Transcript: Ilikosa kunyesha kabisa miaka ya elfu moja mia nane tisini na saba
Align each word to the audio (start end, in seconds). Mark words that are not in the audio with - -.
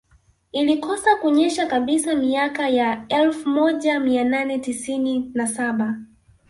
Ilikosa 0.51 1.15
kunyesha 1.15 1.65
kabisa 1.67 2.15
miaka 2.15 2.69
ya 2.69 3.05
elfu 3.09 3.49
moja 3.49 3.99
mia 3.99 4.23
nane 4.23 4.59
tisini 4.59 5.31
na 5.33 5.47
saba 5.47 5.97